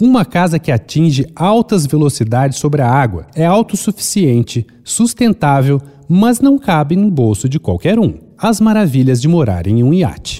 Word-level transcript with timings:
uma 0.00 0.24
casa 0.24 0.58
que 0.58 0.72
atinge 0.72 1.26
altas 1.36 1.86
velocidades 1.86 2.58
sobre 2.58 2.80
a 2.80 2.90
água. 2.90 3.26
É 3.34 3.44
autossuficiente, 3.44 4.66
sustentável, 4.82 5.80
mas 6.08 6.40
não 6.40 6.58
cabe 6.58 6.96
no 6.96 7.10
bolso 7.10 7.48
de 7.48 7.60
qualquer 7.60 7.98
um. 7.98 8.14
As 8.38 8.60
maravilhas 8.60 9.20
de 9.20 9.28
morar 9.28 9.66
em 9.66 9.82
um 9.82 9.92
iate. 9.92 10.38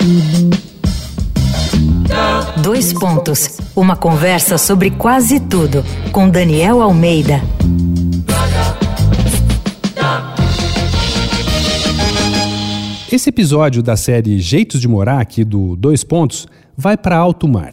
Dois 2.62 2.92
pontos. 2.92 3.60
Uma 3.76 3.94
conversa 3.94 4.56
sobre 4.56 4.90
quase 4.90 5.38
tudo 5.38 5.84
com 6.10 6.28
Daniel 6.28 6.80
Almeida. 6.80 7.40
Esse 13.12 13.28
episódio 13.28 13.82
da 13.82 13.96
série 13.96 14.38
Jeitos 14.38 14.80
de 14.80 14.88
Morar 14.88 15.20
aqui 15.20 15.44
do 15.44 15.76
Dois 15.76 16.04
Pontos 16.04 16.46
vai 16.76 16.96
para 16.96 17.16
alto 17.16 17.48
mar. 17.48 17.72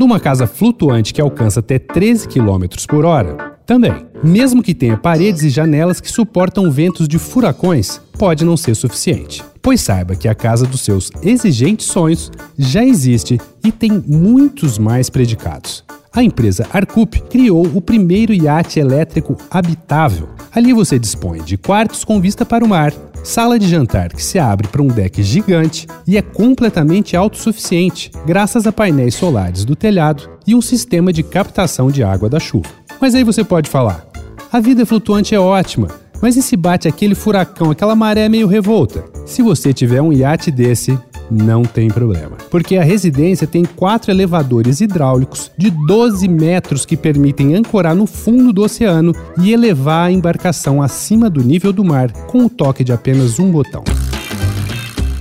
Numa 0.00 0.18
casa 0.18 0.46
flutuante 0.46 1.12
que 1.12 1.20
alcança 1.20 1.60
até 1.60 1.78
13 1.78 2.26
km 2.26 2.64
por 2.88 3.04
hora, 3.04 3.36
também. 3.66 3.92
Mesmo 4.24 4.62
que 4.62 4.74
tenha 4.74 4.96
paredes 4.96 5.42
e 5.42 5.50
janelas 5.50 6.00
que 6.00 6.10
suportam 6.10 6.70
ventos 6.70 7.06
de 7.06 7.18
furacões, 7.18 8.00
pode 8.18 8.42
não 8.42 8.56
ser 8.56 8.74
suficiente. 8.74 9.44
Pois 9.60 9.82
saiba 9.82 10.16
que 10.16 10.26
a 10.26 10.34
casa 10.34 10.64
dos 10.64 10.80
seus 10.80 11.10
exigentes 11.22 11.84
sonhos 11.84 12.32
já 12.58 12.82
existe 12.82 13.38
e 13.62 13.70
tem 13.70 14.02
muitos 14.06 14.78
mais 14.78 15.10
predicados. 15.10 15.84
A 16.12 16.22
empresa 16.22 16.66
Arcup 16.72 17.20
criou 17.30 17.66
o 17.66 17.80
primeiro 17.80 18.32
iate 18.32 18.80
elétrico 18.80 19.36
habitável. 19.50 20.28
Ali 20.52 20.72
você 20.72 20.98
dispõe 20.98 21.42
de 21.42 21.56
quartos 21.56 22.04
com 22.04 22.20
vista 22.20 22.44
para 22.44 22.64
o 22.64 22.68
mar, 22.68 22.92
Sala 23.22 23.58
de 23.58 23.68
jantar 23.68 24.08
que 24.08 24.22
se 24.22 24.38
abre 24.38 24.66
para 24.66 24.80
um 24.80 24.86
deck 24.86 25.22
gigante 25.22 25.86
e 26.06 26.16
é 26.16 26.22
completamente 26.22 27.16
autossuficiente, 27.16 28.10
graças 28.26 28.66
a 28.66 28.72
painéis 28.72 29.14
solares 29.14 29.64
do 29.64 29.76
telhado 29.76 30.28
e 30.46 30.54
um 30.54 30.62
sistema 30.62 31.12
de 31.12 31.22
captação 31.22 31.90
de 31.90 32.02
água 32.02 32.30
da 32.30 32.40
chuva. 32.40 32.68
Mas 32.98 33.14
aí 33.14 33.22
você 33.22 33.44
pode 33.44 33.68
falar: 33.68 34.06
a 34.50 34.58
vida 34.58 34.86
flutuante 34.86 35.34
é 35.34 35.38
ótima, 35.38 35.88
mas 36.22 36.36
e 36.36 36.42
se 36.42 36.56
bate 36.56 36.88
aquele 36.88 37.14
furacão, 37.14 37.70
aquela 37.70 37.94
maré 37.94 38.28
meio 38.28 38.46
revolta? 38.46 39.04
Se 39.26 39.42
você 39.42 39.72
tiver 39.72 40.00
um 40.00 40.12
iate 40.12 40.50
desse, 40.50 40.98
não 41.30 41.62
tem 41.62 41.88
problema. 41.88 42.36
Porque 42.50 42.76
a 42.76 42.84
residência 42.84 43.46
tem 43.46 43.64
quatro 43.64 44.10
elevadores 44.10 44.80
hidráulicos 44.80 45.50
de 45.56 45.70
12 45.70 46.26
metros 46.28 46.84
que 46.84 46.96
permitem 46.96 47.54
ancorar 47.54 47.94
no 47.94 48.06
fundo 48.06 48.52
do 48.52 48.62
oceano 48.62 49.14
e 49.40 49.52
elevar 49.52 50.08
a 50.08 50.12
embarcação 50.12 50.82
acima 50.82 51.30
do 51.30 51.42
nível 51.42 51.72
do 51.72 51.84
mar 51.84 52.10
com 52.26 52.44
o 52.44 52.50
toque 52.50 52.82
de 52.82 52.92
apenas 52.92 53.38
um 53.38 53.50
botão. 53.50 53.84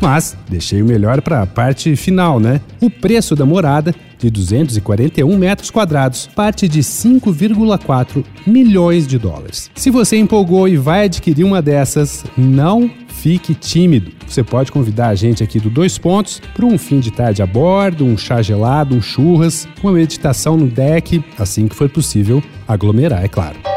Mas 0.02 0.36
deixei 0.48 0.82
o 0.82 0.86
melhor 0.86 1.22
para 1.22 1.42
a 1.42 1.46
parte 1.46 1.96
final, 1.96 2.40
né? 2.40 2.62
O 2.82 2.90
preço 2.90 3.36
da 3.36 3.46
morada, 3.46 3.94
de 4.20 4.30
241 4.30 5.38
metros 5.38 5.72
quadrados, 5.72 6.28
parte 6.36 6.68
de 6.68 6.82
5,4 6.82 8.24
milhões 8.46 9.08
de 9.08 9.18
dólares. 9.18 9.72
Se 9.76 9.90
você 9.90 10.18
empolgou 10.18 10.68
e 10.68 10.78
vai 10.78 11.06
adquirir 11.06 11.44
uma 11.44 11.62
dessas, 11.62 12.24
não 12.38 12.92
fique 13.08 13.54
tímido. 13.54 14.12
Você 14.28 14.44
pode 14.44 14.72
convidar 14.72 15.10
a 15.10 15.16
gente 15.16 15.44
aqui 15.44 15.60
do 15.60 15.70
Dois 15.70 15.98
Pontos 15.98 16.42
para 16.54 16.66
um 16.66 16.78
fim 16.78 17.00
de 17.00 17.12
tarde 17.12 17.42
a 17.42 17.46
bordo, 17.46 18.06
um 18.06 18.18
chá 18.18 18.42
gelado, 18.42 18.96
um 18.96 19.02
churras, 19.02 19.68
uma 19.82 19.92
meditação 19.92 20.56
no 20.56 20.68
deck, 20.68 21.24
assim 21.38 21.68
que 21.68 21.76
for 21.76 21.90
possível 21.90 22.44
aglomerar, 22.68 23.24
é 23.24 23.28
claro. 23.28 23.69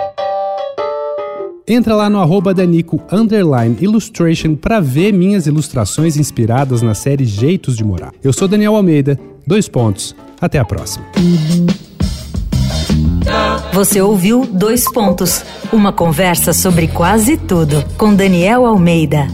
Entra 1.67 1.95
lá 1.95 2.11
no 2.11 2.21
arroba 2.21 2.53
Danico 2.53 3.01
Illustration 3.81 4.57
para 4.57 4.81
ver 4.81 5.13
minhas 5.13 5.47
ilustrações 5.47 6.17
inspiradas 6.17 6.83
na 6.83 6.95
série 6.95 7.25
Jeitos 7.25 7.77
de 7.77 7.85
Morar. 7.85 8.13
Eu 8.23 8.33
sou 8.33 8.49
Daniel 8.49 8.75
Almeida, 8.75 9.19
dois 9.47 9.69
pontos. 9.69 10.15
Até 10.41 10.59
a 10.59 10.65
próxima. 10.65 11.05
Você 13.73 14.01
ouviu 14.01 14.45
Dois 14.45 14.91
Pontos 14.93 15.45
uma 15.73 15.93
conversa 15.93 16.53
sobre 16.53 16.89
quase 16.89 17.37
tudo 17.37 17.85
com 17.97 18.15
Daniel 18.15 18.67
Almeida. 18.67 19.29